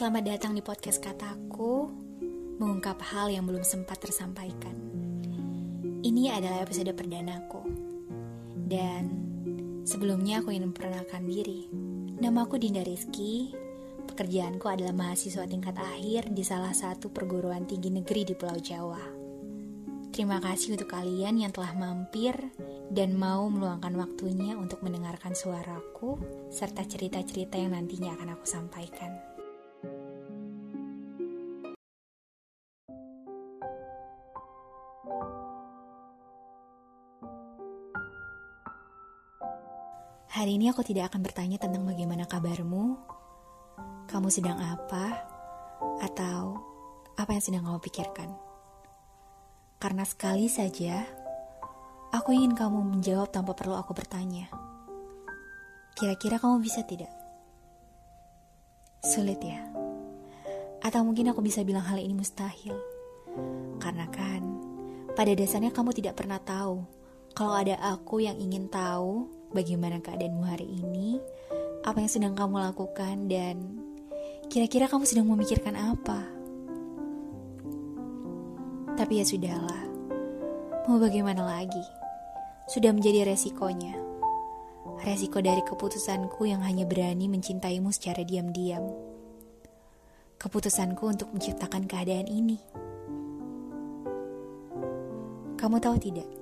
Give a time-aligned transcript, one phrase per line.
[0.00, 1.92] Selamat datang di podcast kataku
[2.56, 4.72] Mengungkap hal yang belum sempat tersampaikan.
[6.00, 7.60] Ini adalah episode perdanaku.
[8.48, 9.12] Dan
[9.84, 11.68] sebelumnya aku ingin memperkenalkan diri.
[12.16, 13.52] Nama aku Dinda Rizky.
[14.08, 19.04] Pekerjaanku adalah mahasiswa tingkat akhir di salah satu perguruan tinggi negeri di Pulau Jawa.
[20.16, 22.40] Terima kasih untuk kalian yang telah mampir
[22.88, 26.16] dan mau meluangkan waktunya untuk mendengarkan suaraku
[26.48, 29.29] serta cerita-cerita yang nantinya akan aku sampaikan.
[40.40, 42.96] Hari ini aku tidak akan bertanya tentang bagaimana kabarmu,
[44.08, 45.20] kamu sedang apa,
[46.00, 46.56] atau
[47.12, 48.32] apa yang sedang kamu pikirkan.
[49.76, 51.04] Karena sekali saja,
[52.08, 54.48] aku ingin kamu menjawab tanpa perlu aku bertanya.
[55.92, 57.12] Kira-kira kamu bisa tidak?
[59.04, 59.60] Sulit ya?
[60.80, 62.80] Atau mungkin aku bisa bilang hal ini mustahil.
[63.76, 64.40] Karena kan,
[65.12, 66.80] pada dasarnya kamu tidak pernah tahu
[67.36, 71.18] kalau ada aku yang ingin tahu bagaimana keadaanmu hari ini,
[71.82, 73.56] apa yang sedang kamu lakukan, dan
[74.50, 76.20] kira-kira kamu sedang memikirkan apa.
[78.98, 79.82] Tapi ya sudahlah,
[80.86, 81.82] mau bagaimana lagi?
[82.70, 83.98] Sudah menjadi resikonya.
[85.00, 88.84] Resiko dari keputusanku yang hanya berani mencintaimu secara diam-diam.
[90.36, 92.60] Keputusanku untuk menciptakan keadaan ini.
[95.56, 96.39] Kamu tahu tidak?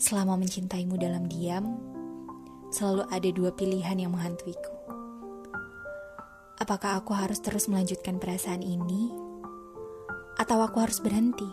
[0.00, 1.76] Selama mencintaimu dalam diam,
[2.72, 4.72] selalu ada dua pilihan yang menghantuiku.
[6.56, 9.12] Apakah aku harus terus melanjutkan perasaan ini,
[10.40, 11.44] atau aku harus berhenti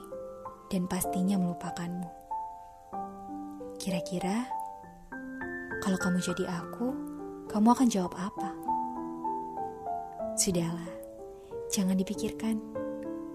[0.72, 2.08] dan pastinya melupakanmu?
[3.84, 4.48] Kira-kira,
[5.84, 6.95] kalau kamu jadi aku,
[7.52, 8.56] kamu akan jawab apa?
[10.40, 10.92] Sudahlah,
[11.68, 12.64] jangan dipikirkan,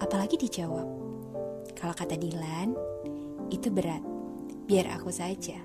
[0.01, 0.89] apalagi dijawab.
[1.77, 2.73] Kalau kata Dilan,
[3.53, 4.12] itu berat
[4.67, 5.59] biar aku saja.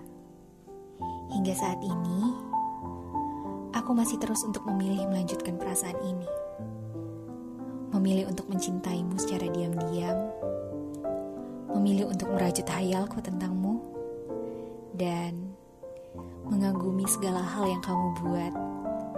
[1.28, 2.34] Hingga saat ini,
[3.76, 6.30] aku masih terus untuk memilih melanjutkan perasaan ini.
[7.94, 10.18] Memilih untuk mencintaimu secara diam-diam,
[11.78, 13.80] memilih untuk merajut hayalku tentangmu,
[14.98, 15.54] dan
[16.48, 18.54] mengagumi segala hal yang kamu buat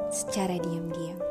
[0.10, 1.29] secara diam-diam.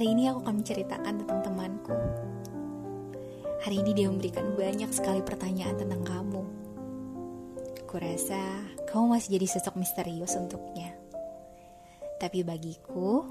[0.00, 1.92] Hari ini aku akan menceritakan tentang temanku.
[3.60, 6.40] Hari ini dia memberikan banyak sekali pertanyaan tentang kamu.
[7.84, 8.40] Kurasa
[8.88, 10.96] kamu masih jadi sosok misterius untuknya.
[12.16, 13.28] Tapi bagiku,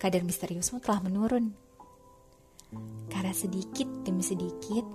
[0.00, 1.52] kadar misteriusmu telah menurun.
[3.12, 4.88] Karena sedikit demi sedikit,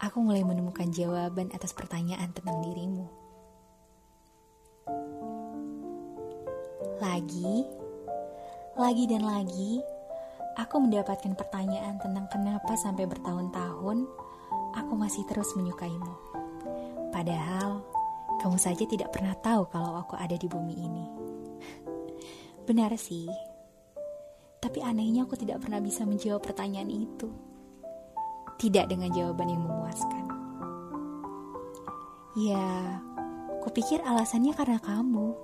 [0.00, 3.12] aku mulai menemukan jawaban atas pertanyaan tentang dirimu.
[6.96, 7.84] Lagi,
[8.78, 9.82] lagi dan lagi,
[10.54, 14.06] aku mendapatkan pertanyaan tentang kenapa sampai bertahun-tahun
[14.78, 16.14] aku masih terus menyukaimu.
[17.10, 17.82] Padahal,
[18.38, 21.04] kamu saja tidak pernah tahu kalau aku ada di bumi ini.
[22.70, 23.26] Benar sih,
[24.62, 27.26] tapi anehnya aku tidak pernah bisa menjawab pertanyaan itu.
[28.62, 30.24] Tidak dengan jawaban yang memuaskan.
[32.38, 33.02] Ya,
[33.66, 35.34] kupikir alasannya karena kamu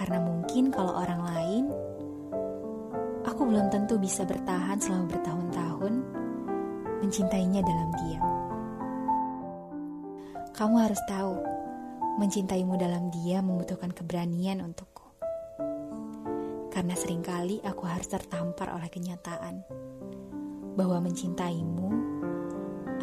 [0.00, 1.64] karena mungkin kalau orang lain,
[3.28, 5.94] aku belum tentu bisa bertahan selama bertahun-tahun
[7.04, 8.28] mencintainya dalam diam.
[10.56, 11.36] Kamu harus tahu,
[12.16, 15.04] mencintaimu dalam diam membutuhkan keberanian untukku.
[16.72, 19.60] Karena sering kali aku harus tertampar oleh kenyataan
[20.80, 21.92] bahwa mencintaimu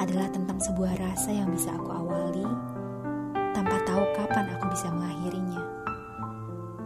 [0.01, 2.47] adalah tentang sebuah rasa yang bisa aku awali
[3.53, 5.76] tanpa tahu kapan aku bisa mengakhirinya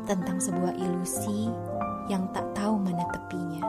[0.09, 1.51] tentang sebuah ilusi
[2.09, 3.63] yang tak tahu mana tepinya,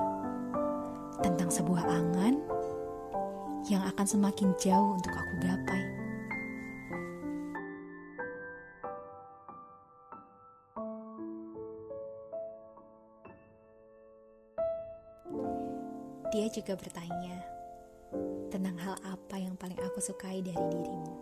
[1.20, 2.34] tentang sebuah angan
[3.70, 5.82] yang akan semakin jauh untuk aku gapai.
[16.32, 17.36] Dia juga bertanya
[18.48, 21.14] tentang hal apa yang paling aku sukai dari dirimu.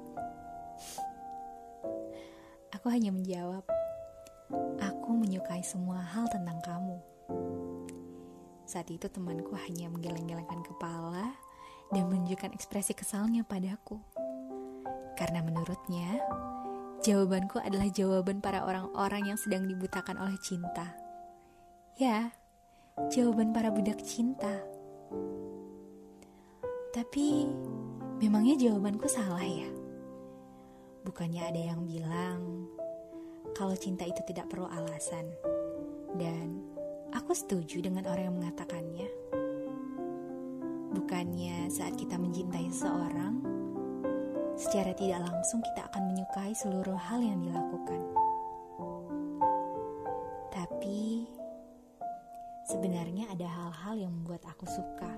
[2.79, 3.67] Aku hanya menjawab,
[5.11, 6.95] Aku menyukai semua hal tentang kamu.
[8.63, 11.35] Saat itu temanku hanya menggeleng-gelengkan kepala
[11.91, 13.99] dan menunjukkan ekspresi kesalnya padaku.
[15.19, 16.23] Karena menurutnya,
[17.03, 20.95] jawabanku adalah jawaban para orang-orang yang sedang dibutakan oleh cinta.
[21.99, 22.31] Ya,
[23.11, 24.63] jawaban para budak cinta.
[26.95, 27.51] Tapi
[28.23, 29.67] memangnya jawabanku salah ya?
[31.03, 32.60] Bukannya ada yang bilang
[33.55, 35.29] kalau cinta itu tidak perlu alasan.
[36.17, 36.63] Dan
[37.15, 39.09] aku setuju dengan orang yang mengatakannya.
[40.91, 43.35] Bukannya saat kita mencintai seseorang,
[44.59, 48.01] secara tidak langsung kita akan menyukai seluruh hal yang dilakukan.
[50.51, 51.27] Tapi
[52.67, 55.11] sebenarnya ada hal-hal yang membuat aku suka.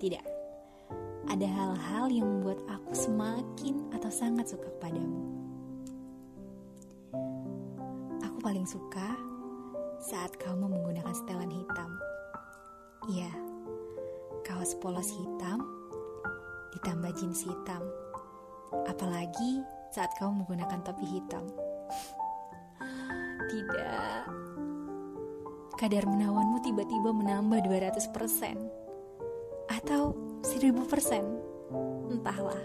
[0.00, 0.24] Tidak,
[1.28, 5.31] ada hal-hal yang membuat aku semakin atau sangat suka kepadamu.
[8.52, 9.16] Paling suka
[9.96, 11.88] saat kamu menggunakan setelan hitam.
[13.08, 13.32] Iya,
[14.44, 15.64] kaos polos hitam
[16.76, 17.80] ditambah jeans hitam.
[18.84, 21.48] Apalagi saat kamu menggunakan topi hitam.
[23.48, 24.24] Tidak.
[25.80, 28.04] Kadar menawanmu tiba-tiba menambah 200%.
[29.72, 30.12] Atau
[30.44, 31.24] 1000%.
[32.12, 32.60] Entahlah.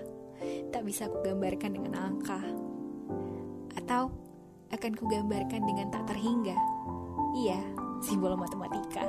[0.68, 2.67] Tak bisa aku gambarkan dengan angka.
[4.78, 6.54] Akan kugambarkan dengan tak terhingga.
[7.34, 7.58] Iya,
[7.98, 9.02] simbol matematika.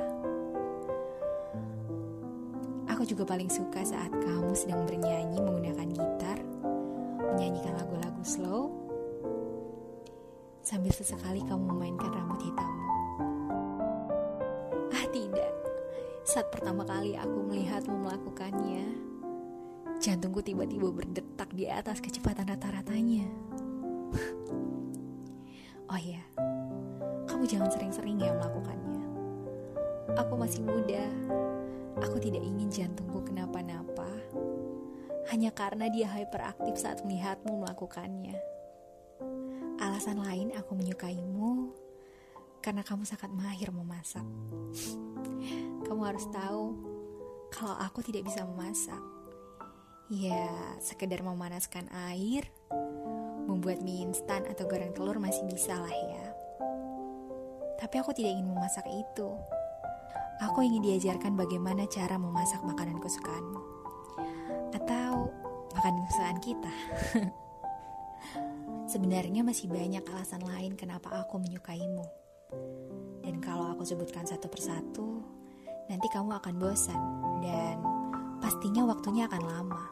[2.88, 6.40] Aku juga paling suka saat kamu sedang bernyanyi menggunakan gitar,
[7.20, 8.72] menyanyikan lagu-lagu slow,
[10.64, 12.84] sambil sesekali kamu memainkan rambut hitammu.
[14.88, 15.52] Ah tidak,
[16.24, 18.88] saat pertama kali aku melihatmu melakukannya,
[20.00, 23.28] jantungku tiba-tiba berdetak di atas kecepatan rata-ratanya.
[25.88, 26.20] Oh iya,
[27.24, 29.04] kamu jangan sering-sering ya melakukannya.
[30.16, 31.04] Aku masih muda,
[32.00, 34.08] aku tidak ingin jantungku kenapa-napa,
[35.32, 38.36] hanya karena dia hyperaktif saat melihatmu melakukannya.
[39.78, 41.72] Alasan lain aku menyukaimu
[42.60, 44.26] karena kamu sangat mahir memasak.
[45.88, 46.76] Kamu harus tahu
[47.48, 49.00] kalau aku tidak bisa memasak.
[50.12, 52.48] Ya, sekedar memanaskan air,
[53.48, 56.24] membuat mie instan atau goreng telur masih bisa lah ya.
[57.80, 59.28] Tapi aku tidak ingin memasak itu.
[60.44, 63.62] Aku ingin diajarkan bagaimana cara memasak makanan kesukaanmu.
[64.76, 65.32] Atau
[65.72, 66.74] makanan kesukaan kita.
[68.92, 72.06] Sebenarnya masih banyak alasan lain kenapa aku menyukaimu.
[73.24, 75.24] Dan kalau aku sebutkan satu persatu,
[75.88, 77.00] nanti kamu akan bosan
[77.44, 77.80] dan
[78.40, 79.84] pastinya waktunya akan lama.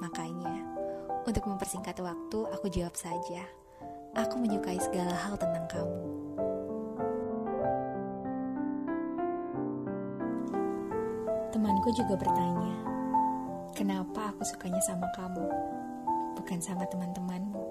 [0.00, 0.81] Makanya,
[1.22, 3.46] untuk mempersingkat waktu, aku jawab saja.
[4.12, 6.00] Aku menyukai segala hal tentang kamu.
[11.52, 12.74] Temanku juga bertanya,
[13.72, 15.46] kenapa aku sukanya sama kamu,
[16.36, 17.64] bukan sama teman-temanmu?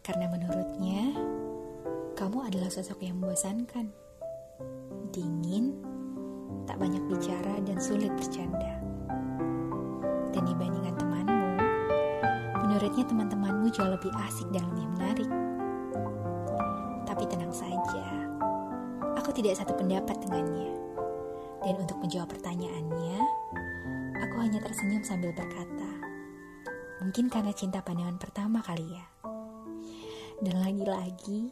[0.00, 1.10] Karena menurutnya,
[2.14, 3.90] kamu adalah sosok yang membosankan,
[5.10, 5.74] dingin,
[6.64, 8.78] tak banyak bicara, dan sulit bercanda.
[10.32, 11.35] Dan dibandingkan temanmu,
[12.76, 15.30] menurutnya teman-temanmu jauh lebih asik dan lebih menarik.
[17.08, 18.04] Tapi tenang saja,
[19.16, 20.76] aku tidak satu pendapat dengannya.
[21.64, 23.16] Dan untuk menjawab pertanyaannya,
[24.20, 25.88] aku hanya tersenyum sambil berkata,
[27.00, 29.08] mungkin karena cinta pandangan pertama kali ya.
[30.44, 31.48] Dan lagi-lagi,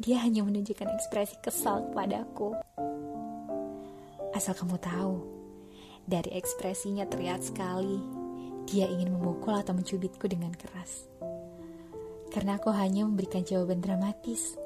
[0.00, 2.56] dia hanya menunjukkan ekspresi kesal kepadaku.
[4.32, 5.20] Asal kamu tahu,
[6.08, 8.25] dari ekspresinya terlihat sekali
[8.66, 11.06] dia ingin memukul atau mencubitku dengan keras.
[12.28, 14.58] Karena aku hanya memberikan jawaban dramatis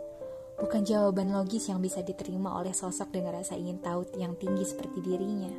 [0.60, 5.00] bukan jawaban logis yang bisa diterima oleh sosok dengan rasa ingin tahu yang tinggi seperti
[5.00, 5.52] dirinya.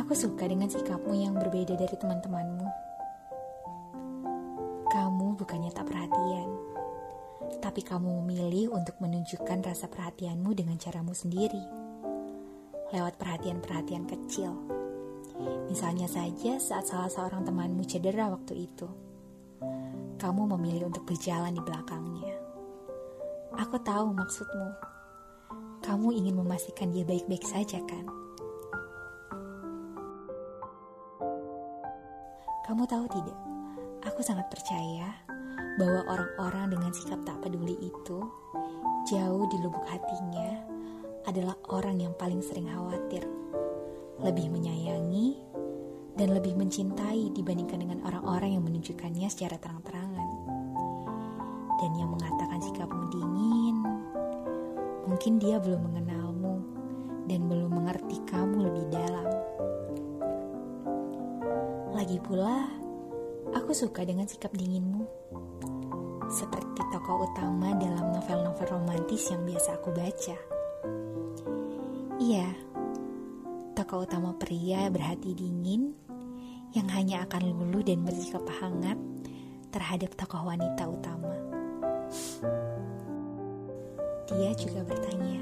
[0.00, 2.68] Aku suka dengan sikapmu yang berbeda dari teman-temanmu.
[4.88, 6.48] Kamu bukannya tak perhatian,
[7.60, 11.60] tapi kamu memilih untuk menunjukkan rasa perhatianmu dengan caramu sendiri,
[12.96, 14.75] lewat perhatian-perhatian kecil.
[15.68, 19.06] Misalnya saja saat salah seorang temanmu cedera waktu itu
[20.16, 22.34] kamu memilih untuk berjalan di belakangnya.
[23.56, 24.68] Aku tahu maksudmu.
[25.84, 28.04] Kamu ingin memastikan dia baik-baik saja, kan?
[32.66, 33.38] Kamu tahu tidak?
[34.08, 35.14] Aku sangat percaya
[35.78, 38.18] bahwa orang-orang dengan sikap tak peduli itu
[39.06, 40.64] jauh di lubuk hatinya
[41.28, 43.22] adalah orang yang paling sering khawatir,
[44.20, 45.36] lebih menyayangi,
[46.16, 50.28] dan lebih mencintai dibandingkan dengan orang-orang yang menunjukkannya secara terang-terangan.
[51.76, 53.76] Dan yang mengatakan sikapmu dingin,
[55.04, 56.54] mungkin dia belum mengenalmu
[57.28, 59.28] dan belum mengerti kamu lebih dalam.
[61.92, 62.64] Lagi pula,
[63.52, 65.04] aku suka dengan sikap dinginmu.
[66.32, 70.36] Seperti tokoh utama dalam novel-novel romantis yang biasa aku baca.
[72.16, 72.48] Iya,
[73.86, 75.94] tokoh utama pria berhati dingin
[76.74, 78.98] yang hanya akan luluh dan bersikap hangat
[79.70, 81.30] terhadap tokoh wanita utama.
[84.26, 85.38] Dia juga bertanya,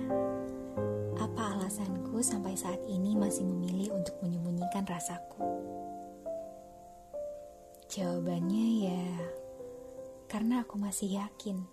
[1.24, 5.40] apa alasanku sampai saat ini masih memilih untuk menyembunyikan rasaku?
[7.88, 9.04] Jawabannya ya,
[10.28, 11.64] karena aku masih yakin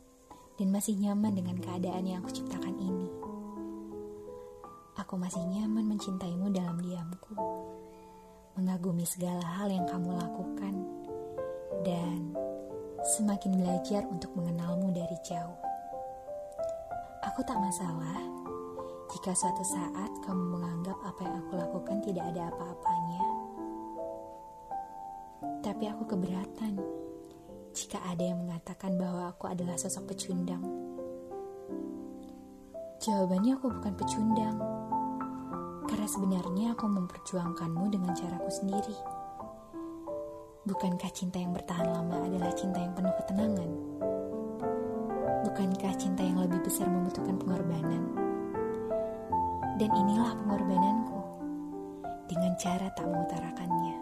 [0.56, 3.01] dan masih nyaman dengan keadaan yang aku ciptakan ini.
[5.12, 7.36] Aku masih nyaman mencintaimu dalam diamku,
[8.56, 10.72] mengagumi segala hal yang kamu lakukan,
[11.84, 12.32] dan
[13.04, 15.60] semakin belajar untuk mengenalmu dari jauh.
[17.28, 18.24] Aku tak masalah
[19.12, 23.24] jika suatu saat kamu menganggap apa yang aku lakukan tidak ada apa-apanya.
[25.60, 26.80] Tapi aku keberatan
[27.76, 30.64] jika ada yang mengatakan bahwa aku adalah sosok pecundang.
[33.04, 34.56] Jawabannya aku bukan pecundang.
[35.92, 38.96] Karena sebenarnya aku memperjuangkanmu dengan caraku sendiri.
[40.64, 43.72] Bukankah cinta yang bertahan lama adalah cinta yang penuh ketenangan?
[45.52, 48.08] Bukankah cinta yang lebih besar membutuhkan pengorbanan?
[49.76, 51.20] Dan inilah pengorbananku
[52.32, 53.96] dengan cara tak mengutarakannya.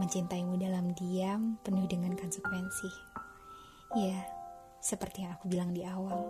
[0.00, 2.88] Mencintaimu dalam diam penuh dengan konsekuensi.
[4.00, 4.24] Ya,
[4.80, 6.24] seperti yang aku bilang di awal.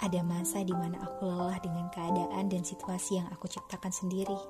[0.00, 4.40] Ada masa di mana aku lelah dengan keadaan dan situasi yang aku ciptakan sendiri.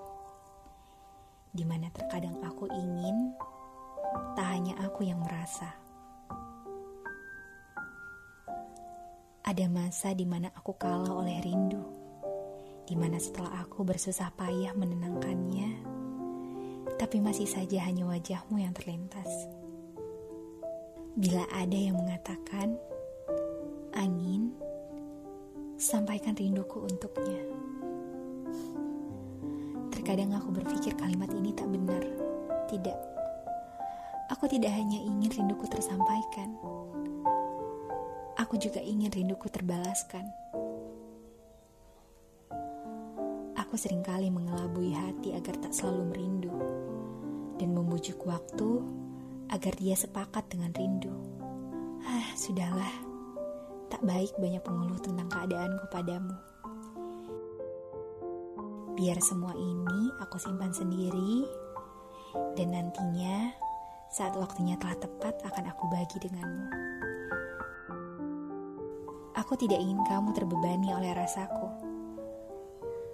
[1.51, 3.35] Di mana terkadang aku ingin,
[4.39, 5.75] tak hanya aku yang merasa.
[9.43, 11.83] Ada masa di mana aku kalah oleh rindu,
[12.87, 15.71] di mana setelah aku bersusah payah menenangkannya,
[16.95, 19.51] tapi masih saja hanya wajahmu yang terlintas.
[21.19, 22.79] Bila ada yang mengatakan,
[23.99, 24.55] angin
[25.81, 27.41] sampaikan rinduku untuknya.
[29.89, 32.05] Terkadang aku berpikir kalimat ini tak benar.
[32.69, 32.99] Tidak.
[34.29, 36.53] Aku tidak hanya ingin rinduku tersampaikan.
[38.37, 40.29] Aku juga ingin rinduku terbalaskan.
[43.57, 46.55] Aku sering kali mengelabui hati agar tak selalu merindu
[47.57, 48.85] dan membujuk waktu
[49.49, 51.15] agar dia sepakat dengan rindu.
[52.05, 53.10] Ah, sudahlah
[53.91, 56.33] tak baik banyak pengeluh tentang keadaanku padamu.
[58.95, 61.45] Biar semua ini aku simpan sendiri,
[62.55, 63.51] dan nantinya
[64.15, 66.69] saat waktunya telah tepat akan aku bagi denganmu.
[69.35, 71.69] Aku tidak ingin kamu terbebani oleh rasaku.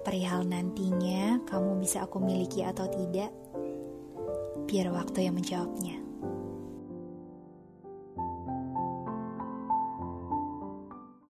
[0.05, 3.33] Perihal nantinya kamu bisa aku miliki atau tidak,
[4.69, 6.06] biar waktu yang menjawabnya.